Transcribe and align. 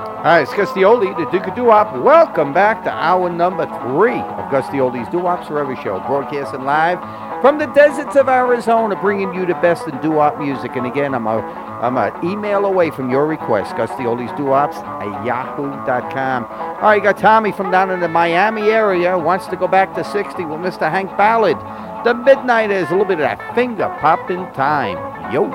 All 0.00 0.24
right, 0.24 0.42
it's 0.42 0.52
Gus 0.54 0.72
D 0.72 0.80
Oldie, 0.80 1.16
the 1.16 1.30
Duke 1.30 1.48
of 1.48 1.54
Doo 1.54 1.64
Wop. 1.64 1.96
Welcome 1.96 2.52
back 2.52 2.84
to 2.84 2.90
hour 2.90 3.28
number 3.30 3.66
three 3.82 4.20
of 4.20 4.50
Gus 4.50 4.68
D 4.70 4.78
Oldie's 4.78 5.06
Duops 5.08 5.46
Forever 5.48 5.74
Show, 5.76 6.00
broadcasting 6.00 6.64
live 6.64 6.98
from 7.40 7.58
the 7.58 7.66
deserts 7.68 8.16
of 8.16 8.28
Arizona, 8.28 8.96
bringing 9.00 9.32
you 9.34 9.46
the 9.46 9.54
best 9.54 9.86
in 9.88 9.98
doo 10.00 10.12
wop 10.12 10.38
music. 10.38 10.76
And 10.76 10.86
again, 10.86 11.14
I'm 11.14 11.26
a 11.26 11.40
I'm 11.80 11.96
an 11.96 12.12
email 12.24 12.66
away 12.66 12.90
from 12.90 13.10
your 13.10 13.26
request, 13.26 13.74
Gustioli's 13.74 14.30
Duops 14.32 14.76
at 14.76 15.24
yahoo.com. 15.24 16.44
All 16.44 16.80
right, 16.82 16.96
you 16.96 17.02
got 17.02 17.18
Tommy 17.18 17.52
from 17.52 17.70
down 17.70 17.90
in 17.90 18.00
the 18.00 18.08
Miami 18.08 18.70
area, 18.70 19.18
wants 19.18 19.46
to 19.48 19.56
go 19.56 19.68
back 19.68 19.94
to 19.94 20.04
60 20.04 20.44
with 20.44 20.60
Mr. 20.60 20.90
Hank 20.90 21.10
Ballard. 21.16 21.56
The 22.04 22.14
Midnighters 22.14 22.88
a 22.88 22.90
little 22.90 23.04
bit 23.04 23.20
of 23.20 23.38
that 23.38 23.54
finger 23.54 23.88
popping 24.00 24.50
time. 24.52 24.96
Yo. 25.32 25.50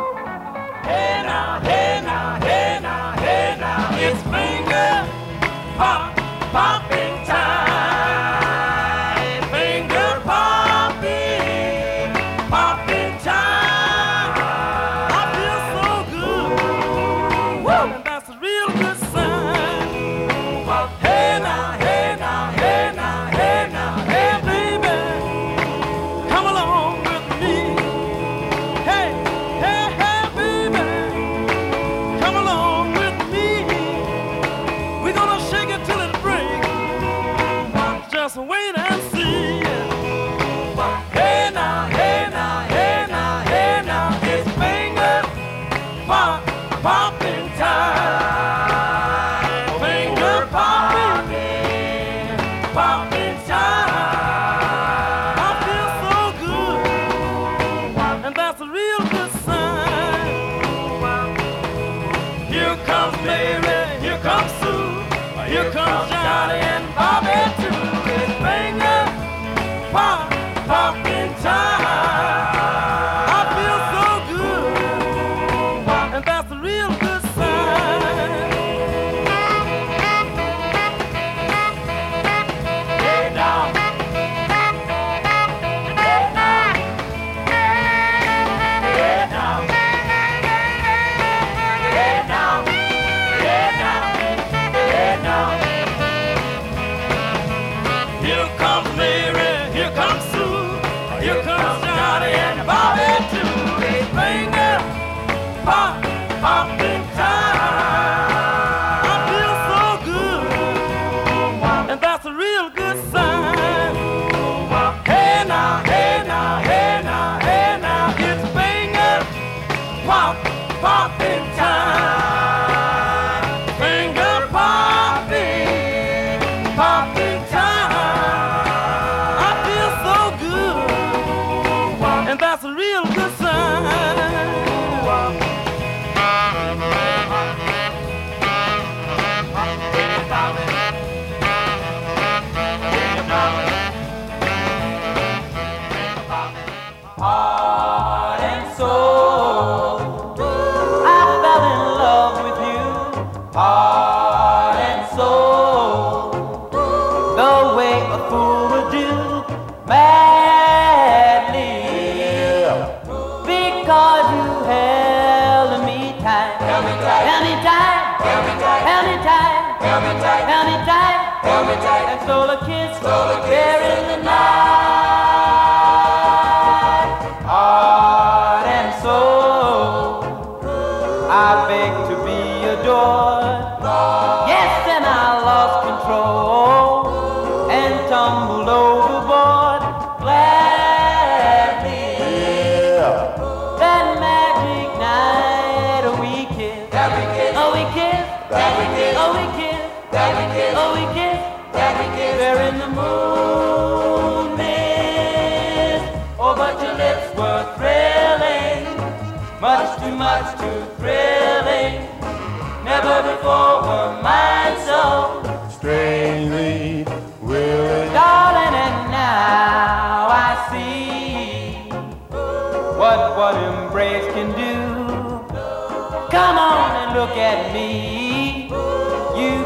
Hey. 0.84 1.15
pop. 6.56 6.85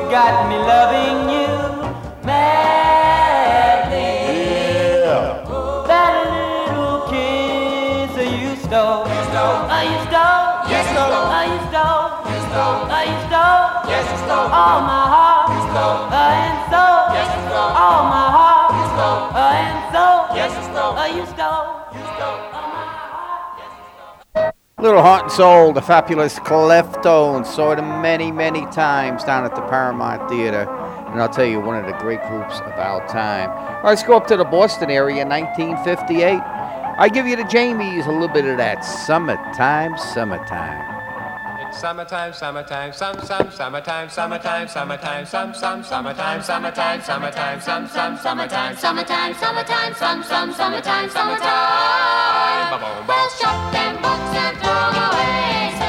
got 0.09 0.49
me 0.49 0.57
loving 0.57 1.29
you 1.29 1.53
madly. 2.25 3.93
Yeah. 5.05 5.45
That 5.85 6.13
little 6.33 7.05
kiss 7.05 8.17
that. 8.17 9.05
You 9.05 9.21
stole. 9.29 9.69
Oh, 9.69 9.85
you 9.85 10.01
stole. 10.09 10.65
Yes, 10.65 10.89
you 10.89 10.97
stole. 10.97 11.13
Oh, 11.13 11.45
you 11.45 11.61
stole. 11.69 12.25
You 12.25 12.41
stole. 12.49 12.89
Oh, 12.89 13.05
yes, 13.85 14.09
you 14.09 14.17
stole. 14.25 14.49
All 14.49 14.81
my 14.81 15.05
heart. 15.13 15.53
You 15.53 15.61
stole. 15.69 16.09
Oh, 16.09 16.68
Little 24.81 25.01
Heart 25.01 25.23
and 25.23 25.31
Soul, 25.33 25.73
the 25.73 25.81
fabulous 25.81 26.39
Cleftones. 26.39 27.47
Saw 27.47 27.75
them 27.75 28.01
many, 28.01 28.31
many 28.31 28.61
times 28.67 29.25
down 29.25 29.43
at 29.43 29.53
the 29.53 29.61
Paramount 29.63 30.29
Theater. 30.29 30.69
And 31.09 31.21
I'll 31.21 31.27
tell 31.27 31.43
you, 31.43 31.59
one 31.59 31.75
of 31.75 31.85
the 31.85 31.97
great 31.99 32.21
groups 32.29 32.61
of 32.61 32.71
our 32.71 33.05
time. 33.09 33.49
All 33.49 33.83
right, 33.83 33.89
let's 33.89 34.03
go 34.03 34.15
up 34.15 34.27
to 34.27 34.37
the 34.37 34.45
Boston 34.45 34.89
area, 34.89 35.25
1958. 35.25 36.39
I 36.97 37.09
give 37.09 37.27
you 37.27 37.35
the 37.35 37.43
Jamies, 37.43 38.07
a 38.07 38.11
little 38.11 38.29
bit 38.29 38.45
of 38.45 38.55
that 38.55 38.85
summertime, 38.85 39.97
summertime. 39.97 40.88
Summertime, 41.71 42.33
summertime, 42.33 42.93
some, 42.93 43.19
some, 43.21 43.49
summertime, 43.51 44.09
summertime, 44.09 44.67
summertime, 44.67 45.25
some, 45.25 45.53
some, 45.53 45.83
summertime, 45.83 46.41
summertime, 46.41 47.01
summertime, 47.01 47.61
some, 47.61 47.87
some, 47.87 48.17
summertime, 48.17 48.75
summertime, 48.75 49.33
summertime, 49.35 49.93
some, 49.93 50.23
some, 50.23 50.53
summertime, 50.53 51.09
summertime. 51.09 52.81
Well, 53.07 53.29
shut 53.39 53.71
them 53.71 53.95
books 54.01 54.35
and 54.35 54.57
throw 54.57 54.71
away. 54.71 55.88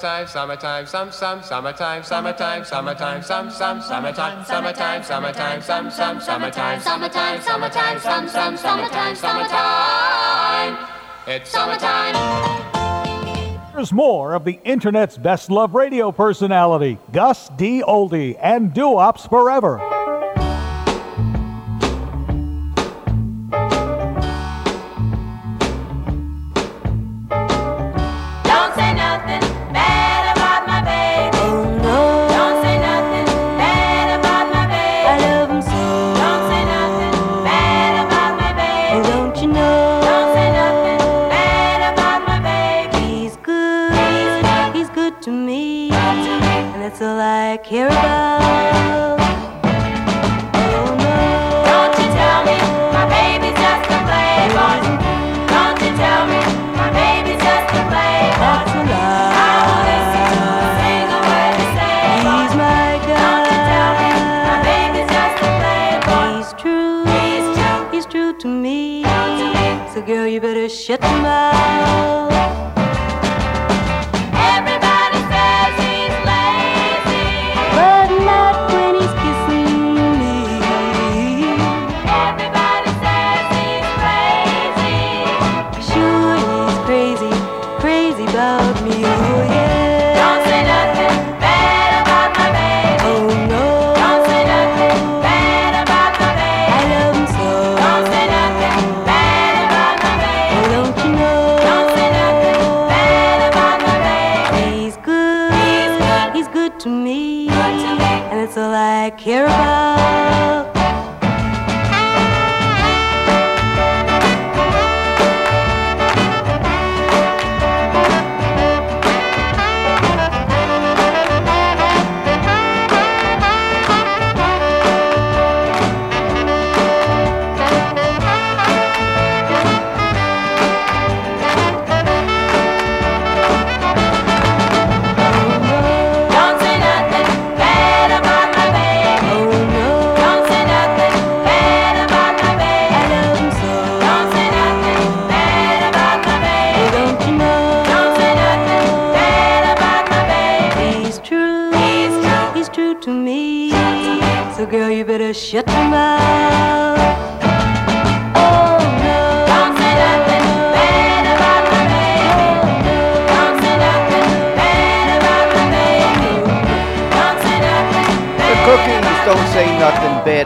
summertime, 0.00 0.26
summertime, 0.26 0.86
some, 0.86 1.12
some, 1.12 1.42
summertime, 1.42 2.02
summertime, 2.02 2.64
summertime, 2.64 3.22
some, 3.22 3.50
some, 3.50 3.80
summertime, 3.80 4.44
summertime, 4.44 5.04
summertime, 5.04 5.62
some, 5.62 5.90
some, 5.90 6.20
summertime, 6.20 6.80
summertime, 6.80 7.40
summertime, 7.42 8.00
some, 8.00 8.28
some, 8.28 8.56
summertime, 8.56 9.14
summertime. 9.14 10.88
It's 11.28 11.50
summertime. 11.50 12.14
Here's 13.72 13.92
more 13.92 14.34
of 14.34 14.44
the 14.44 14.58
internet's 14.64 15.16
best 15.16 15.48
love 15.48 15.74
radio 15.74 16.10
personality, 16.10 16.98
Gus 17.12 17.48
D. 17.50 17.82
Oldie 17.86 18.36
and 18.42 18.74
Doo 18.74 18.90
Wops 18.94 19.26
Forever. 19.26 19.93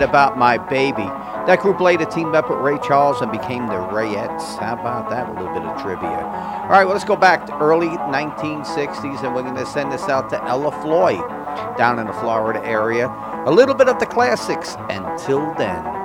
about 0.09 0.39
my 0.39 0.57
baby. 0.57 1.07
That 1.47 1.61
group 1.61 1.81
later 1.81 2.05
teamed 2.05 2.35
up 2.35 2.51
with 2.51 2.59
Ray 2.59 2.79
Charles 2.79 3.21
and 3.21 3.31
became 3.31 3.67
the 3.67 3.75
Rayettes. 3.75 4.59
How 4.59 4.75
about 4.75 5.11
that? 5.11 5.29
A 5.29 5.33
little 5.33 5.53
bit 5.53 5.63
of 5.63 5.81
trivia. 5.81 6.09
All 6.09 6.69
right, 6.69 6.85
well, 6.85 6.95
let's 6.95 7.05
go 7.05 7.17
back 7.17 7.47
to 7.47 7.59
early 7.59 7.89
1960s, 7.89 9.25
and 9.25 9.35
we're 9.35 9.43
going 9.43 9.55
to 9.55 9.67
send 9.67 9.93
this 9.93 10.09
out 10.09 10.29
to 10.31 10.43
Ella 10.45 10.73
Floyd 10.83 11.27
down 11.79 11.99
in 11.99 12.07
the 12.07 12.13
Florida 12.15 12.65
area. 12.65 13.09
A 13.47 13.51
little 13.51 13.75
bit 13.75 13.89
of 13.89 13.99
the 13.99 14.07
classics. 14.07 14.77
Until 14.91 15.55
then. 15.55 15.98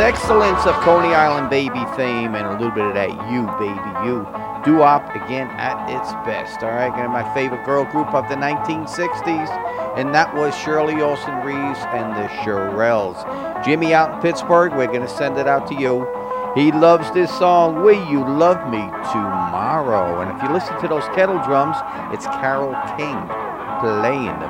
Excellents 0.00 0.64
of 0.64 0.74
Coney 0.76 1.14
Island 1.14 1.50
baby 1.50 1.84
fame 1.94 2.34
and 2.34 2.46
a 2.46 2.52
little 2.52 2.70
bit 2.70 2.86
of 2.86 2.94
that 2.94 3.10
you, 3.30 3.44
baby, 3.60 3.90
you. 4.08 4.24
do 4.64 4.80
up 4.80 5.04
again 5.14 5.46
at 5.60 5.76
its 5.90 6.10
best. 6.24 6.62
All 6.62 6.70
right, 6.70 6.90
and 6.98 7.12
my 7.12 7.22
favorite 7.34 7.66
girl 7.66 7.84
group 7.84 8.08
of 8.14 8.26
the 8.30 8.34
1960s, 8.34 9.50
and 9.98 10.14
that 10.14 10.34
was 10.34 10.56
Shirley 10.56 11.02
Owens 11.02 11.20
Reeves 11.44 11.80
and 11.92 12.16
the 12.16 12.28
Shirelles. 12.40 13.20
Jimmy 13.62 13.92
out 13.92 14.14
in 14.14 14.20
Pittsburgh, 14.22 14.72
we're 14.72 14.86
going 14.86 15.02
to 15.02 15.08
send 15.08 15.36
it 15.36 15.46
out 15.46 15.68
to 15.68 15.74
you. 15.74 16.08
He 16.54 16.72
loves 16.72 17.10
this 17.12 17.30
song, 17.38 17.82
Will 17.82 18.10
You 18.10 18.20
Love 18.26 18.72
Me 18.72 18.80
Tomorrow? 19.12 20.22
And 20.22 20.34
if 20.34 20.42
you 20.42 20.50
listen 20.50 20.80
to 20.80 20.88
those 20.88 21.04
kettle 21.14 21.38
drums, 21.44 21.76
it's 22.12 22.24
Carole 22.40 22.74
King 22.96 23.20
playing 23.84 24.32
them. 24.40 24.49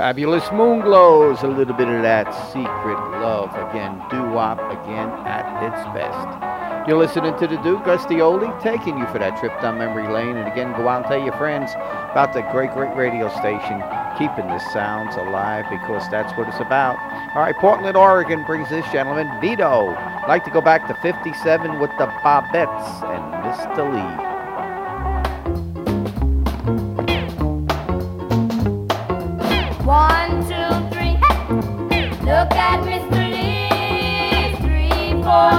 Fabulous 0.00 0.44
Moonglows, 0.44 1.42
a 1.42 1.46
little 1.46 1.76
bit 1.76 1.86
of 1.86 2.00
that 2.00 2.32
secret 2.48 2.96
love. 3.20 3.52
Again, 3.68 4.00
doo-wop 4.08 4.56
again 4.72 5.10
at 5.28 5.44
its 5.60 5.84
best. 5.92 6.88
You're 6.88 6.96
listening 6.96 7.36
to 7.36 7.46
the 7.46 7.60
Duke 7.60 7.84
oldie 7.84 8.62
taking 8.62 8.96
you 8.96 9.06
for 9.08 9.18
that 9.18 9.38
trip 9.38 9.52
down 9.60 9.76
memory 9.76 10.08
lane. 10.10 10.38
And 10.38 10.48
again, 10.48 10.72
go 10.72 10.88
out 10.88 11.02
and 11.02 11.04
tell 11.04 11.22
your 11.22 11.36
friends 11.36 11.72
about 12.12 12.32
the 12.32 12.40
great, 12.50 12.72
great 12.72 12.96
radio 12.96 13.28
station, 13.28 13.84
keeping 14.16 14.48
the 14.48 14.58
sounds 14.72 15.16
alive 15.16 15.66
because 15.68 16.08
that's 16.10 16.32
what 16.38 16.48
it's 16.48 16.60
about. 16.60 16.96
All 17.36 17.42
right, 17.42 17.56
Portland, 17.60 17.94
Oregon 17.94 18.42
brings 18.46 18.70
this 18.70 18.90
gentleman, 18.90 19.28
Vito. 19.38 19.92
Like 20.26 20.46
to 20.46 20.50
go 20.50 20.62
back 20.62 20.88
to 20.88 20.94
57 21.02 21.78
with 21.78 21.90
the 21.98 22.06
Bobbettes 22.24 23.04
and 23.04 23.44
Mr. 23.44 23.84
Lee. 23.84 24.29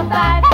five. 0.10 0.51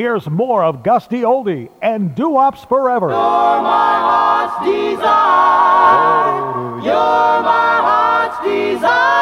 Here's 0.00 0.30
more 0.30 0.64
of 0.64 0.82
Gus 0.82 1.06
D. 1.08 1.24
Oldie 1.24 1.68
and 1.82 2.14
Doo 2.14 2.30
Wops 2.30 2.64
Forever. 2.64 3.08
You're 3.08 3.16
my 3.18 3.98
heart's 4.08 4.64
desire. 4.64 6.40
You're 6.80 7.42
my 7.44 7.76
heart's 7.84 8.38
desire. 8.42 9.20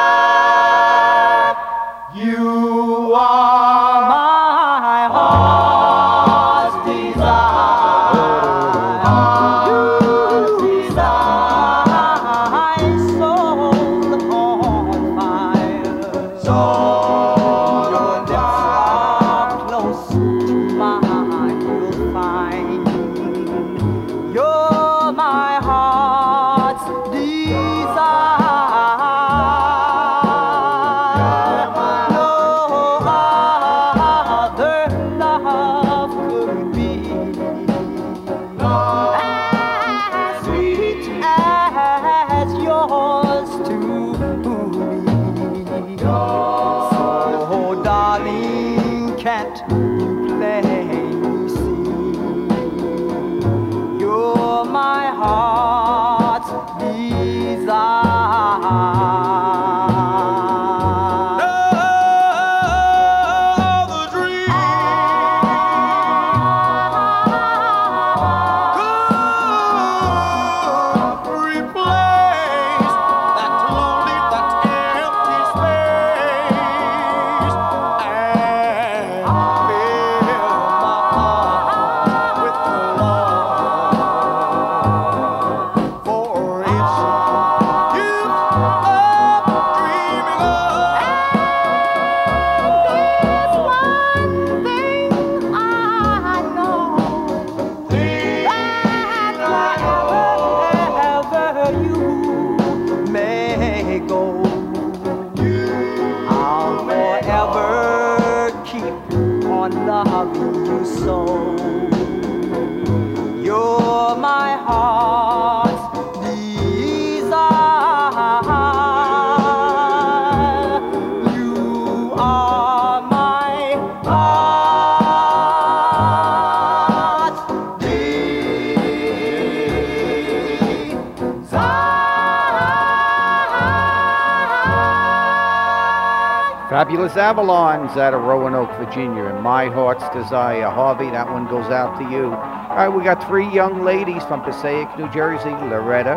Avalons 137.28 137.94
out 137.98 138.14
of 138.14 138.22
Roanoke, 138.22 138.74
Virginia, 138.78 139.24
and 139.26 139.42
My 139.42 139.66
Heart's 139.66 140.08
Desire. 140.16 140.70
Harvey, 140.70 141.10
that 141.10 141.30
one 141.30 141.46
goes 141.46 141.66
out 141.66 141.98
to 141.98 142.10
you. 142.10 142.32
All 142.32 142.76
right, 142.76 142.88
we 142.88 143.04
got 143.04 143.22
three 143.28 143.46
young 143.52 143.84
ladies 143.84 144.24
from 144.24 144.40
Passaic, 144.42 144.88
New 144.96 145.10
Jersey 145.12 145.50
Loretta, 145.50 146.14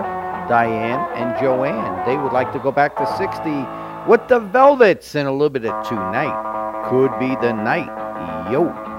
Diane, 0.47 1.05
and 1.17 1.37
Joanne. 1.37 2.07
They 2.07 2.15
would 2.15 2.31
like 2.31 2.53
to 2.53 2.59
go 2.59 2.71
back 2.71 2.95
to 2.95 3.05
60 3.17 4.09
with 4.09 4.25
the 4.29 4.39
Velvets 4.39 5.13
and 5.15 5.27
a 5.27 5.31
little 5.33 5.49
bit 5.49 5.65
of 5.65 5.85
Tonight. 5.85 6.87
Could 6.89 7.19
be 7.19 7.35
the 7.45 7.51
night. 7.51 7.91
Yo. 8.49 8.90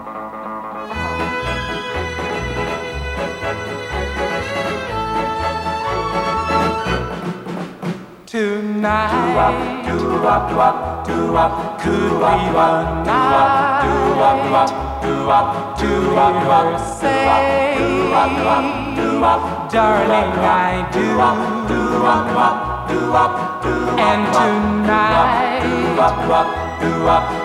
Up, 16.50 16.78
say, 16.80 17.78
do 17.78 18.12
up, 18.12 18.30
do 18.34 18.48
up, 18.52 18.64
do 18.96 19.24
up, 19.24 19.40
darling, 19.72 20.32
I 20.42 20.90
do. 20.92 21.06
And 23.98 24.22
tonight, 24.34 25.62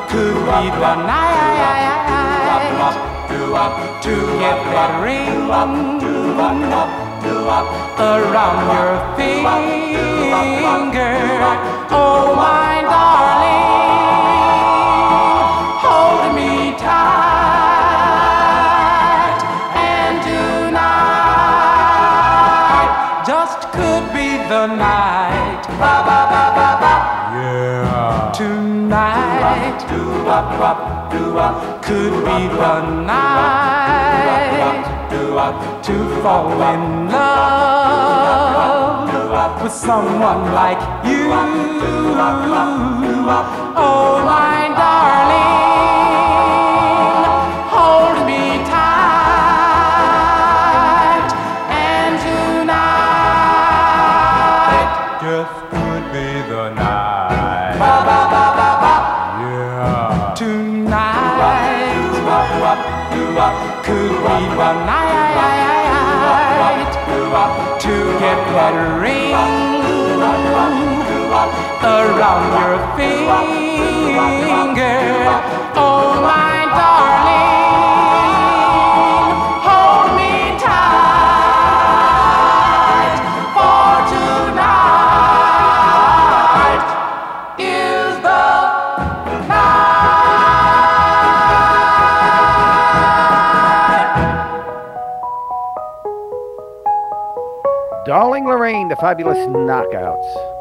could 0.09 0.35
be 0.35 0.69
the 0.81 0.93
night. 1.05 1.47
To 4.03 4.13
get 4.39 4.59
that 4.71 4.91
ring. 5.03 5.27
Around 7.27 8.71
your 8.71 8.95
finger. 9.17 9.57
Oh, 11.91 12.35
my 12.35 12.81
darling, 12.87 13.67
hold 15.83 16.35
me 16.35 16.51
tight. 16.77 17.67
And 19.75 20.15
tonight 20.23 21.23
just 23.27 23.59
could 23.71 24.05
be 24.13 24.37
the 24.47 24.67
night. 24.67 25.63
Ba, 25.81 25.95
ba, 26.07 26.19
ba, 26.31 26.43
ba, 26.57 26.69
ba. 26.81 26.93
Yeah. 27.33 28.31
Tonight, 28.33 29.79
do 29.89 30.01
up, 30.29 30.47
do 31.11 31.17
do 31.17 31.37
up, 31.37 31.83
could 31.83 32.13
be 32.23 32.39
the 32.47 32.75
night 33.03 33.57
what 34.59 35.09
do 35.09 35.37
up 35.37 35.83
to 35.83 35.93
fall 36.21 36.51
in 36.51 37.06
love 37.06 37.06
with 39.67 39.75
someone 39.75 40.53
like 40.53 40.79
you. 41.05 41.27
Oh, 43.75 44.23
my 44.25 44.56
around 71.87 72.51
your 72.59 72.77
finger. 72.97 73.37
Oh, 75.79 76.19
my 76.21 76.65
darling, 76.77 77.47
hold 79.63 80.09
me 80.17 80.33
tight 80.59 81.17
for 83.55 83.91
tonight 84.11 84.87
is 87.59 88.13
the 88.21 88.45
night. 89.47 89.87
Darling 98.05 98.45
Lorraine, 98.45 98.87
the 98.89 98.95
fabulous 98.97 99.37
knockouts. 99.47 100.56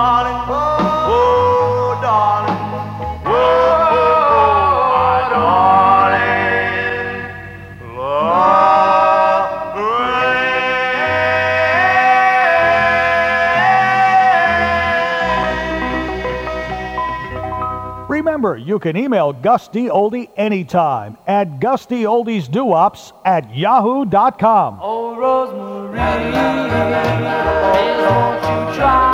Darling. 0.00 0.40
Oh, 0.48 1.12
oh, 1.12 2.00
darling. 2.00 2.56
Oh, 3.26 3.30
oh, 3.30 3.98
oh, 4.32 4.88
my 4.96 5.20
darling. 5.30 6.28
Remember, 18.08 18.56
you 18.56 18.78
can 18.78 18.96
email 18.96 19.34
Gus 19.34 19.68
D. 19.68 19.88
Oldie 19.88 20.30
anytime 20.36 21.18
at 21.26 21.60
gusdyoldiesdoops 21.60 23.12
at 23.26 23.54
yahoo.com. 23.54 24.78
Oh, 24.80 25.16
Rosemary, 25.18 25.98
won't 28.08 28.42
you 28.42 28.74
try 28.78 29.09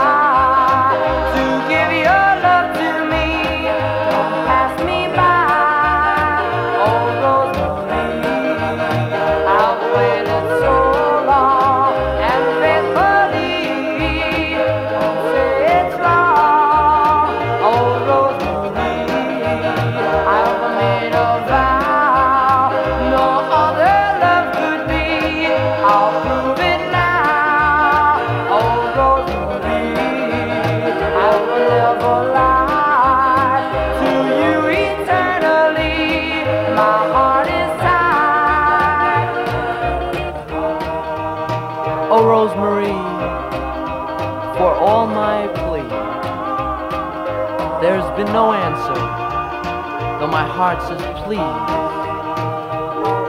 heart 50.56 50.80
says 50.88 51.02
please. 51.24 51.38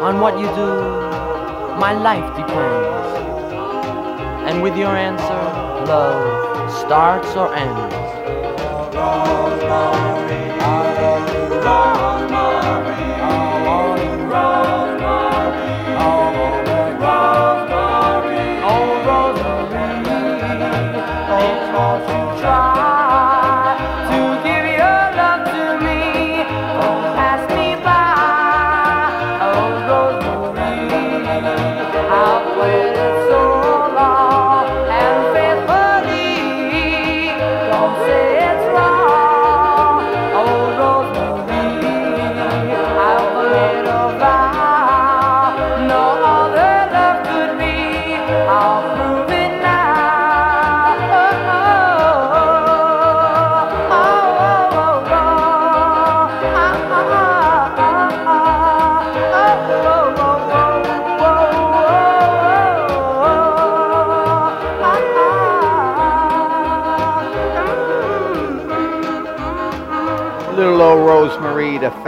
On 0.07 0.21
what 0.21 0.39
you 0.39 0.47
do, 0.55 0.69
my 1.77 1.91
life 1.91 2.27
depends. 2.37 3.09
And 4.49 4.63
with 4.63 4.77
your 4.77 4.95
answer, 4.95 5.41
love 5.91 6.71
starts 6.71 7.35
or 7.35 7.53
ends. 7.53 7.95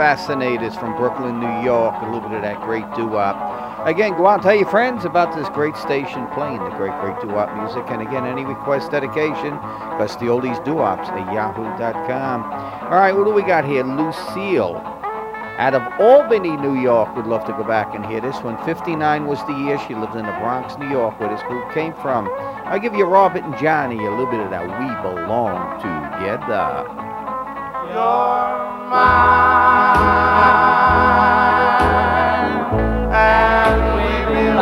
Fascinators 0.00 0.74
from 0.76 0.96
Brooklyn, 0.96 1.40
New 1.40 1.60
York. 1.60 1.94
A 2.00 2.06
little 2.06 2.26
bit 2.26 2.32
of 2.32 2.40
that 2.40 2.58
great 2.62 2.88
doo-wop. 2.96 3.36
Again, 3.86 4.16
go 4.16 4.26
out 4.28 4.40
and 4.40 4.42
tell 4.42 4.54
your 4.54 4.64
friends 4.70 5.04
about 5.04 5.36
this 5.36 5.46
great 5.50 5.76
station 5.76 6.26
playing 6.32 6.56
the 6.56 6.70
great, 6.80 6.96
great 7.04 7.20
doo-wop 7.20 7.52
music. 7.60 7.84
And 7.92 8.00
again, 8.00 8.24
any 8.24 8.46
request, 8.46 8.90
dedication, 8.90 9.52
that's 10.00 10.16
the 10.16 10.32
oldies 10.32 10.56
doo-wops 10.64 11.06
at 11.10 11.34
yahoo.com. 11.34 12.44
All 12.44 12.96
right, 12.96 13.12
what 13.12 13.26
do 13.26 13.32
we 13.34 13.42
got 13.42 13.66
here? 13.66 13.84
Lucille. 13.84 14.80
Out 15.60 15.74
of 15.74 15.82
Albany, 16.00 16.56
New 16.56 16.80
York, 16.80 17.14
would 17.14 17.26
love 17.26 17.44
to 17.44 17.52
go 17.52 17.62
back 17.62 17.94
and 17.94 18.00
hear 18.06 18.22
this 18.22 18.40
one. 18.40 18.56
59 18.64 19.26
was 19.26 19.44
the 19.44 19.52
year 19.52 19.78
she 19.86 19.94
lived 19.94 20.16
in 20.16 20.24
the 20.24 20.32
Bronx, 20.40 20.78
New 20.78 20.88
York, 20.88 21.20
where 21.20 21.28
this 21.28 21.42
group 21.42 21.70
came 21.74 21.92
from. 22.00 22.26
I'll 22.64 22.80
give 22.80 22.94
you 22.94 23.04
Robert 23.04 23.44
and 23.44 23.52
Johnny 23.58 23.98
a 23.98 24.10
little 24.10 24.32
bit 24.32 24.40
of 24.40 24.48
that 24.48 24.64
We 24.64 24.88
Belong 25.04 25.76
Together. 25.76 26.88
You're 27.92 28.70
mine, 28.88 29.49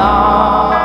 it 0.00 0.77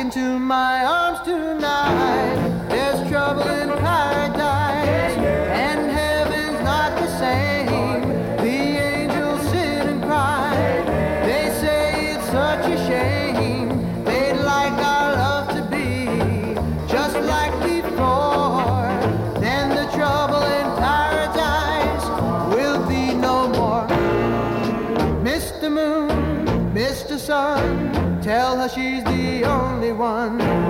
into 0.00 0.38
my 0.38 0.82
arms 0.82 1.20
tonight. 1.26 2.68
There's 2.70 3.06
trouble 3.10 3.42
in 3.42 3.68
paradise, 3.68 5.14
and 5.68 5.90
heaven's 5.90 6.60
not 6.64 6.98
the 6.98 7.08
same. 7.18 8.08
The 8.38 8.60
angels 8.92 9.42
sit 9.50 9.84
and 9.92 10.02
cry. 10.02 10.54
They 11.26 11.50
say 11.60 12.14
it's 12.14 12.26
such 12.30 12.64
a 12.76 12.78
shame. 12.88 13.68
They'd 14.04 14.40
like 14.40 14.72
our 14.72 15.12
love 15.16 15.48
to 15.56 15.62
be 15.68 16.06
just 16.88 17.16
like 17.16 17.52
before. 17.62 18.88
Then 19.38 19.68
the 19.78 19.86
trouble 19.98 20.44
in 20.60 20.68
paradise 20.88 22.06
will 22.54 22.80
be 22.88 23.12
no 23.12 23.48
more. 23.58 23.86
Mr. 25.22 25.70
Moon, 25.70 26.08
Mr. 26.72 27.18
Sun, 27.18 27.79
tell 28.30 28.56
her 28.56 28.68
she's 28.68 29.02
the 29.02 29.42
only 29.44 29.90
one. 29.90 30.69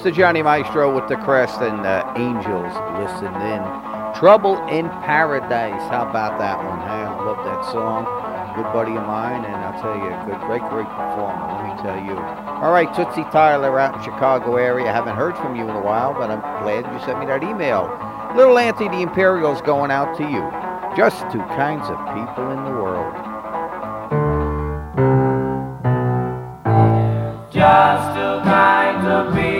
Mr. 0.00 0.14
Johnny 0.14 0.40
Maestro 0.40 0.94
with 0.94 1.06
the 1.10 1.16
crest 1.16 1.60
and 1.60 1.84
uh, 1.84 2.00
Angels 2.16 2.72
listen 2.96 3.34
in. 3.44 3.60
Trouble 4.16 4.56
in 4.68 4.88
Paradise. 5.04 5.82
How 5.92 6.08
about 6.08 6.38
that 6.38 6.56
one? 6.56 6.80
Hey, 6.88 7.04
I 7.04 7.20
love 7.20 7.36
that 7.44 7.70
song. 7.70 8.08
Good 8.56 8.72
buddy 8.72 8.96
of 8.96 9.04
mine, 9.04 9.44
and 9.44 9.54
I'll 9.56 9.76
tell 9.82 9.94
you, 10.00 10.08
a 10.08 10.24
good, 10.24 10.40
great, 10.48 10.64
great 10.72 10.88
performer. 10.88 11.52
Let 11.52 11.76
me 11.76 11.82
tell 11.82 12.00
you. 12.02 12.16
All 12.16 12.72
right, 12.72 12.88
Tootsie 12.96 13.28
Tyler 13.30 13.78
out 13.78 13.96
in 13.98 14.02
Chicago 14.02 14.56
area. 14.56 14.90
Haven't 14.90 15.16
heard 15.16 15.36
from 15.36 15.54
you 15.54 15.68
in 15.68 15.76
a 15.76 15.82
while, 15.82 16.14
but 16.14 16.30
I'm 16.30 16.40
glad 16.64 16.90
you 16.90 17.04
sent 17.04 17.20
me 17.20 17.26
that 17.26 17.44
email. 17.44 17.84
Little 18.34 18.56
Anthony 18.56 18.88
the 18.88 19.02
Imperial's 19.02 19.60
going 19.60 19.90
out 19.90 20.16
to 20.16 20.24
you. 20.24 20.40
Just 20.96 21.20
two 21.30 21.44
kinds 21.60 21.84
of 21.92 22.00
people 22.16 22.50
in 22.52 22.64
the 22.64 22.72
world. 22.72 23.12
Just 27.52 28.16
two 28.16 28.48
kinds 28.48 29.04
of 29.04 29.34
people 29.34 29.59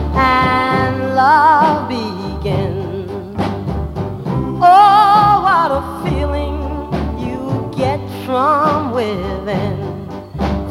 within. 9.01 9.77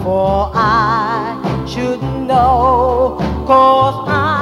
For 0.03 0.51
I 0.55 1.65
should 1.67 2.03
know, 2.03 3.17
cause 3.47 4.09
I 4.09 4.40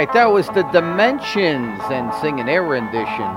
right, 0.00 0.12
that 0.14 0.32
was 0.32 0.46
the 0.48 0.62
Dimensions 0.72 1.82
and 1.92 2.08
singing 2.22 2.46
their 2.46 2.62
rendition 2.62 3.30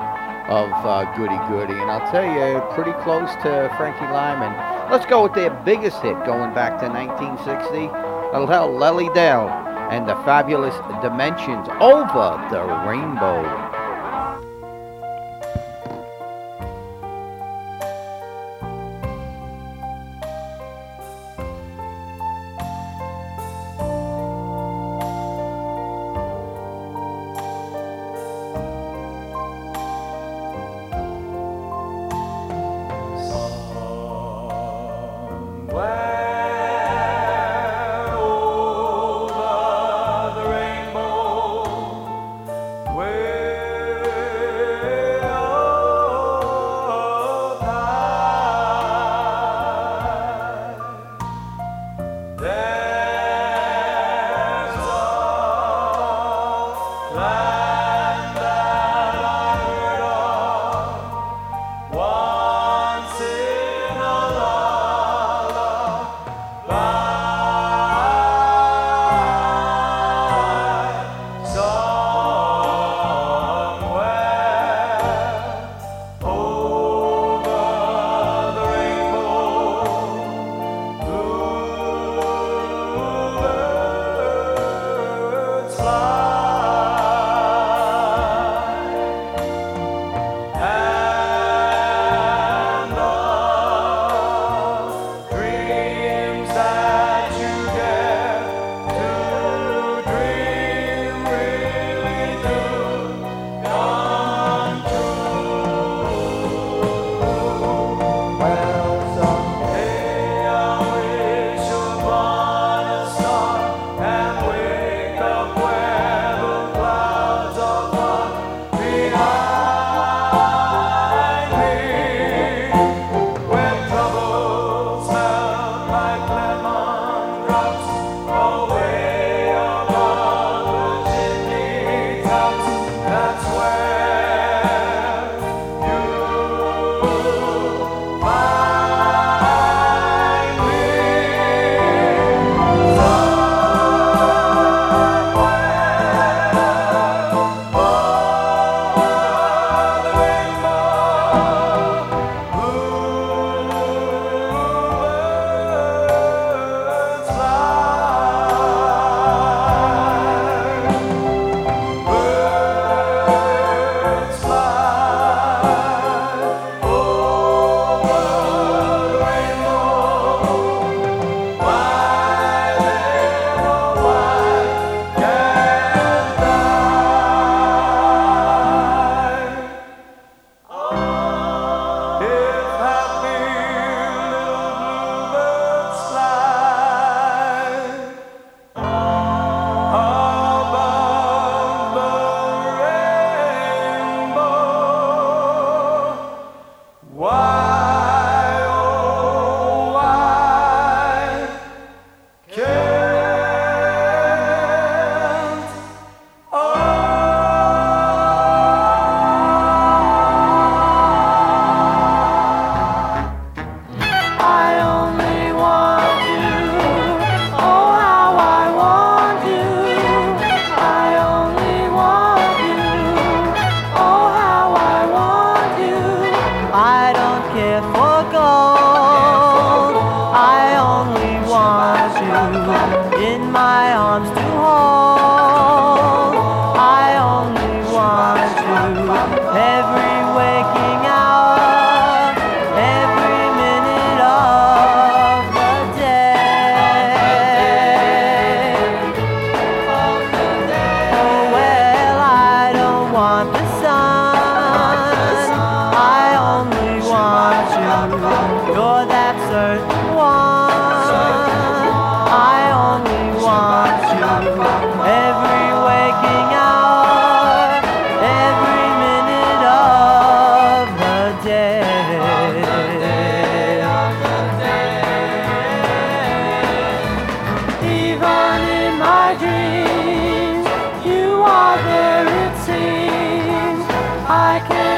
of 0.48 0.72
uh, 0.88 1.04
Goody 1.18 1.36
Goody. 1.52 1.74
And 1.74 1.92
I'll 1.92 2.10
tell 2.10 2.24
you, 2.24 2.62
pretty 2.74 2.94
close 3.04 3.30
to 3.44 3.74
Frankie 3.76 4.08
Lymon. 4.08 4.56
Let's 4.90 5.06
go 5.06 5.24
with 5.24 5.34
their 5.34 5.50
biggest 5.66 6.02
hit 6.02 6.16
going 6.26 6.54
back 6.54 6.80
to 6.80 6.88
1960. 6.88 7.88
Well, 8.32 8.48
hell, 8.48 8.72
Lenny 8.72 9.12
Dell 9.14 9.50
and 9.92 10.08
the 10.08 10.16
fabulous 10.24 10.76
Dimensions 11.02 11.68
over 11.82 12.40
the 12.50 12.64
rainbow. 12.88 13.44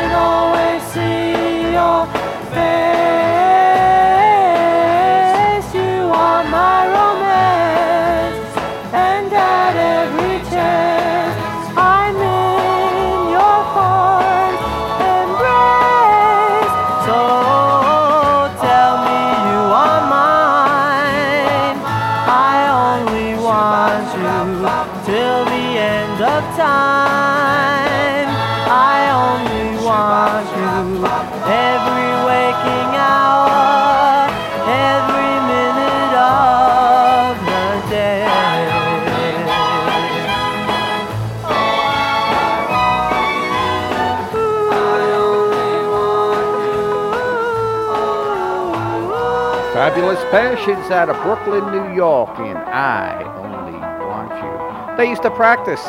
can 0.06 0.14
always 0.14 0.84
see 0.94 1.72
your 1.74 2.15
Passions 50.36 50.92
out 50.92 51.08
of 51.08 51.16
Brooklyn, 51.24 51.64
New 51.72 51.96
York, 51.96 52.38
and 52.40 52.58
I 52.58 53.24
only 53.40 53.80
want 54.04 54.36
you. 54.36 54.98
They 54.98 55.10
used 55.10 55.22
to 55.22 55.32
practice 55.32 55.80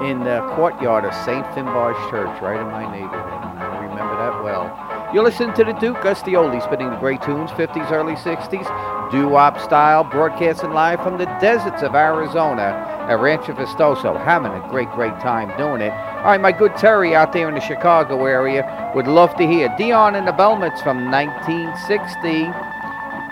in 0.00 0.24
the 0.24 0.40
courtyard 0.56 1.04
of 1.04 1.12
St. 1.12 1.44
Finbar's 1.52 2.00
Church, 2.08 2.32
right 2.40 2.58
in 2.58 2.66
my 2.68 2.90
neighborhood, 2.90 3.44
and 3.44 3.58
I 3.60 3.84
remember 3.84 4.16
that 4.16 4.42
well. 4.42 4.72
You're 5.12 5.22
listening 5.22 5.52
to 5.56 5.64
the 5.64 5.74
Duke 5.74 6.00
Gus 6.02 6.22
D 6.22 6.32
Oldie, 6.32 6.64
spinning 6.64 6.88
the 6.88 6.96
great 6.96 7.20
tunes, 7.20 7.50
50s, 7.50 7.92
early 7.92 8.14
60s, 8.14 9.10
doo-wop 9.12 9.60
style, 9.60 10.02
broadcasting 10.02 10.70
live 10.70 11.02
from 11.02 11.18
the 11.18 11.26
deserts 11.38 11.82
of 11.82 11.94
Arizona 11.94 12.88
at 13.06 13.20
Rancho 13.20 13.52
Vistoso. 13.52 14.16
Having 14.24 14.52
a 14.52 14.66
great, 14.70 14.90
great 14.92 15.20
time 15.20 15.54
doing 15.58 15.82
it. 15.82 15.92
All 15.92 16.32
right, 16.32 16.40
my 16.40 16.52
good 16.52 16.74
Terry 16.78 17.14
out 17.14 17.34
there 17.34 17.50
in 17.50 17.54
the 17.54 17.60
Chicago 17.60 18.24
area 18.24 18.92
would 18.94 19.06
love 19.06 19.36
to 19.36 19.46
hear 19.46 19.68
Dion 19.76 20.14
and 20.14 20.26
the 20.26 20.32
Belmonts 20.32 20.82
from 20.82 21.10
1960 21.10 22.50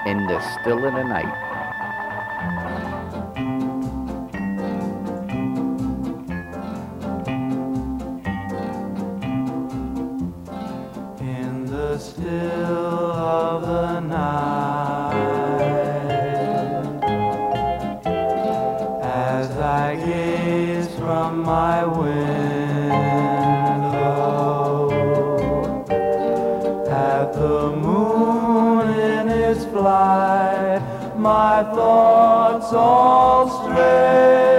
in 0.06 0.26
the 0.26 0.40
Still 0.40 0.84
of 0.84 0.94
the 0.94 1.04
Night. 1.04 1.41
My 29.82 31.64
thoughts 31.74 32.72
all 32.72 33.48
stray 33.64 34.51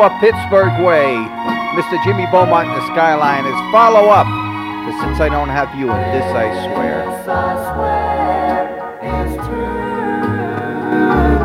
up 0.00 0.12
Pittsburgh 0.20 0.84
way. 0.84 1.14
Mr. 1.74 2.02
Jimmy 2.04 2.26
Beaumont 2.30 2.68
and 2.68 2.76
the 2.76 2.86
Skyliners 2.92 3.72
follow 3.72 4.08
up. 4.10 4.26
But 4.26 5.00
since 5.02 5.20
I 5.20 5.28
don't 5.28 5.48
have 5.48 5.74
you, 5.78 5.90
in 5.90 6.12
this 6.12 6.24
I 6.34 6.48
swear. 6.66 6.98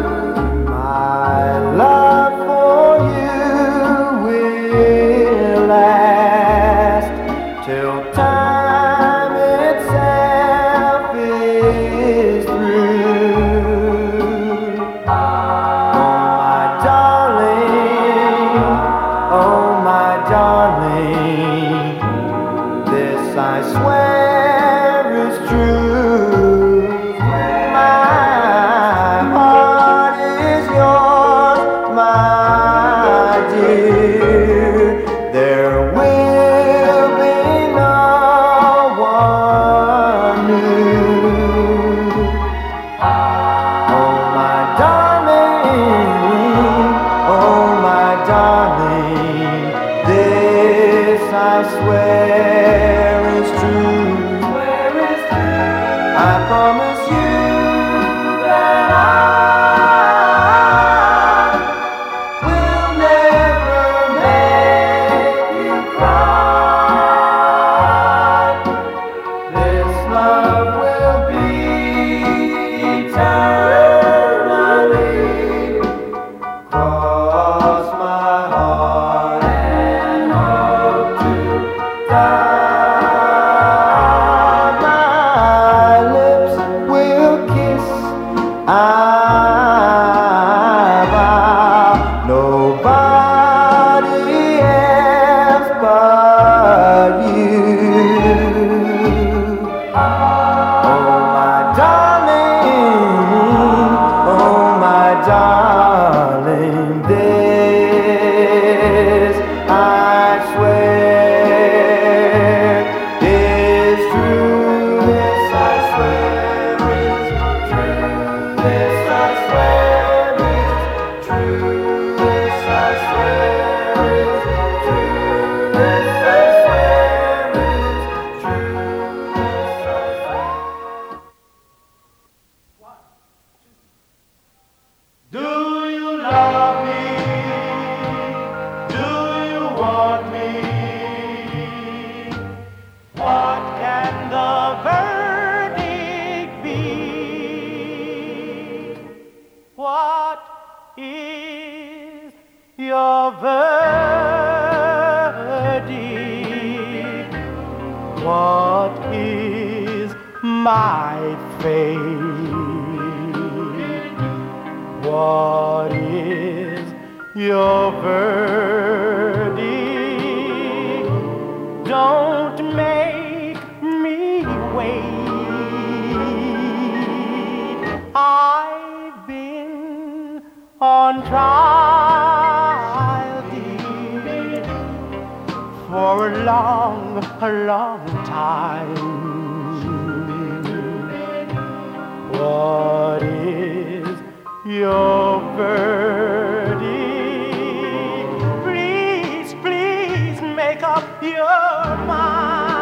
Please, 198.63 199.53
please 199.63 200.41
make 200.41 200.83
up 200.83 201.23
your 201.23 201.97
mind. 202.05 202.77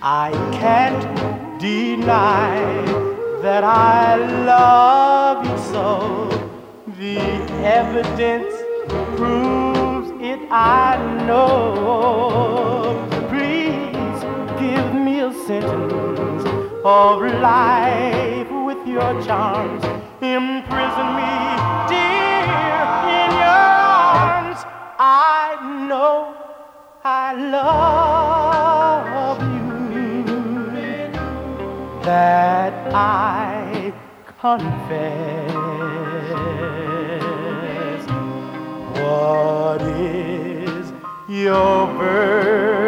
I 0.00 0.30
can't 0.52 1.60
deny 1.60 2.56
that 3.42 3.64
I 3.64 4.16
love 4.44 5.44
you 5.46 5.58
so. 5.72 6.28
The 6.98 7.18
evidence 7.64 8.54
proves 9.16 10.10
it, 10.20 10.40
I 10.50 10.96
know. 11.26 13.11
Sentence 15.60 16.44
of 16.84 17.20
life 17.40 18.50
with 18.66 18.86
your 18.86 19.12
charms. 19.22 19.84
Imprison 20.20 21.08
me, 21.18 21.34
dear, 21.92 22.42
in 23.18 23.30
your 23.42 23.66
arms. 24.22 24.60
I 24.98 25.58
know 25.88 26.34
I 27.04 27.34
love 27.56 29.40
you. 29.40 29.70
That 32.02 32.72
I 32.94 33.92
confess. 34.40 35.52
What 38.98 39.82
is 39.82 40.92
your 41.28 41.86
verdict? 41.98 42.81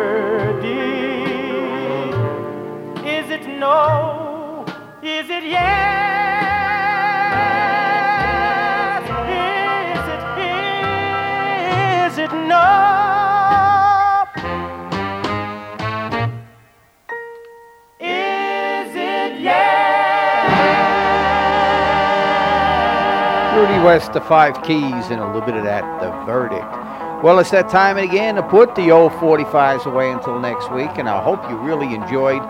West, 23.84 24.14
the 24.14 24.20
Five 24.22 24.60
Keys, 24.64 25.10
and 25.10 25.20
a 25.20 25.26
little 25.26 25.42
bit 25.42 25.54
of 25.54 25.62
that, 25.64 25.84
the 26.00 26.10
verdict. 26.24 26.64
Well, 27.22 27.38
it's 27.38 27.50
that 27.50 27.68
time 27.68 27.96
again 27.96 28.34
to 28.34 28.42
put 28.42 28.74
the 28.74 28.90
old 28.90 29.12
45s 29.12 29.84
away 29.86 30.10
until 30.10 30.40
next 30.40 30.72
week, 30.72 30.90
and 30.96 31.06
I 31.06 31.22
hope 31.22 31.38
you 31.48 31.56
really 31.58 31.94
enjoyed 31.94 32.42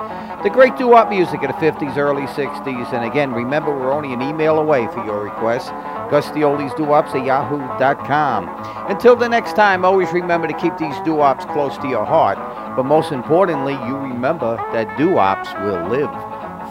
the 0.45 0.51
great 0.51 0.77
doo-wop 0.77 1.09
music 1.09 1.43
of 1.43 1.49
the 1.49 1.55
50s, 1.55 1.97
early 1.97 2.27
60s. 2.27 2.93
And 2.93 3.11
again, 3.11 3.33
remember, 3.33 3.75
we're 3.75 3.91
only 3.91 4.13
an 4.13 4.21
email 4.21 4.59
away 4.59 4.87
for 4.89 5.03
your 5.03 5.25
requests. 5.25 5.71
Gus 6.11 6.31
D 6.33 6.41
Oldies 6.41 6.77
Doo-Wops 6.77 7.15
at 7.15 7.25
yahoo.com. 7.25 8.51
Until 8.91 9.17
the 9.17 9.29
next 9.29 9.57
time, 9.57 9.87
always 9.87 10.13
remember 10.13 10.47
to 10.47 10.53
keep 10.53 10.77
these 10.77 10.95
doo-wops 11.01 11.47
close 11.47 11.79
to 11.79 11.89
your 11.89 12.05
heart. 12.05 12.37
But 12.77 12.85
most 12.85 13.11
importantly, 13.11 13.73
you 13.73 13.97
remember 13.97 14.57
that 14.75 14.99
doo-wops 14.99 15.49
will 15.65 15.89
live 15.89 16.11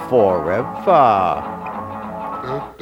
forever. 0.07 1.62
Good 2.43 2.75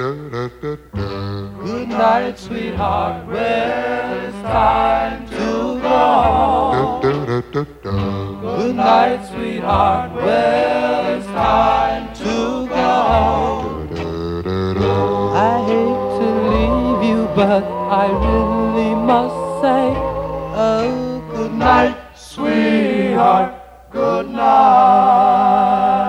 night, 1.88 2.36
sweetheart. 2.36 3.26
Well, 3.28 4.26
it's 4.26 4.42
time 4.42 5.28
to 5.28 5.36
go 5.36 5.78
home. 5.80 7.00
Good 7.00 8.74
night, 8.74 9.24
sweetheart. 9.28 10.14
Well, 10.14 11.16
it's 11.16 11.26
time 11.26 12.12
to 12.12 12.66
go 12.66 12.74
home. 12.74 13.92
I 15.36 15.62
hate 15.70 16.18
to 16.18 16.26
leave 16.50 17.02
you, 17.08 17.20
but 17.36 17.62
I 17.62 18.06
really 18.10 18.96
must 18.96 19.62
say, 19.62 19.94
oh, 20.58 21.22
good 21.30 21.52
night, 21.54 21.96
sweetheart. 22.16 23.54
Good 23.92 24.28
night. 24.28 26.01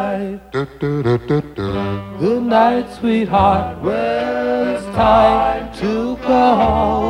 Good 0.65 2.43
night, 2.43 2.87
sweetheart. 2.97 3.81
Well, 3.81 4.75
it's 4.75 4.85
time 4.95 5.73
to 5.79 6.15
go 6.17 6.55
home. 6.55 7.09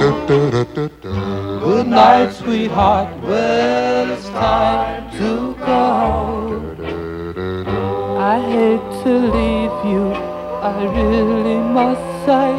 Good 1.61 1.87
night, 1.87 2.31
sweetheart. 2.33 3.09
Well, 3.21 4.11
it's 4.11 4.27
time 4.29 5.11
to 5.19 5.53
go 5.59 5.65
home. 5.65 6.63
I 8.19 8.39
hate 8.39 9.03
to 9.03 9.11
leave 9.37 9.85
you. 9.85 10.13
I 10.63 10.85
really 10.97 11.59
must 11.59 12.25
say, 12.25 12.49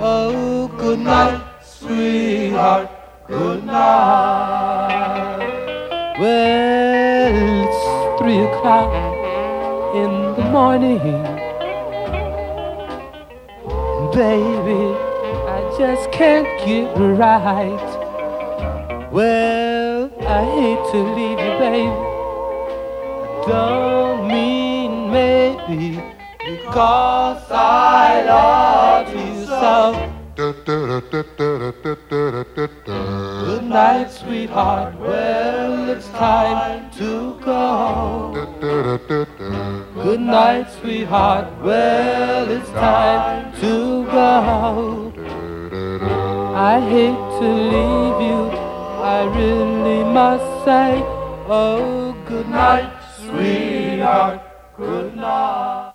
oh, 0.00 0.66
good 0.76 0.98
night, 0.98 1.40
sweetheart. 1.62 2.90
Good 3.28 3.64
night. 3.64 5.38
Well, 6.18 7.32
it's 7.62 7.82
three 8.20 8.40
o'clock 8.40 8.92
in 9.94 10.10
the 10.10 10.31
morning. 10.52 10.98
Baby, 14.12 14.84
I 15.48 15.60
just 15.78 16.12
can't 16.12 16.46
get 16.66 16.94
right. 16.98 17.88
Well, 19.10 20.12
I 20.20 20.44
hate 20.56 20.84
to 20.92 20.98
leave 21.16 21.40
you, 21.44 21.52
baby. 21.58 21.96
Don't 23.48 24.28
mean 24.28 25.10
maybe 25.10 26.02
because 26.38 27.50
I 27.50 28.22
love 28.26 29.08
you 29.08 29.46
so. 29.46 30.12
Good 33.72 33.78
night, 33.78 34.10
sweetheart. 34.10 34.98
Well, 35.00 35.88
it's 35.88 36.06
time 36.08 36.90
to 36.98 37.40
go. 37.42 38.34
Good 39.94 40.20
night, 40.20 40.70
sweetheart. 40.78 41.48
Well, 41.62 42.50
it's 42.50 42.68
time 42.68 43.50
to 43.62 44.04
go. 44.12 45.12
I 46.54 46.80
hate 46.80 47.22
to 47.40 47.48
leave 47.72 48.20
you. 48.28 48.42
I 49.00 49.24
really 49.38 50.04
must 50.04 50.66
say, 50.66 51.00
oh, 51.48 52.14
good 52.26 52.50
night, 52.50 52.92
sweetheart. 53.24 54.42
Good 54.76 55.16
night. 55.16 55.91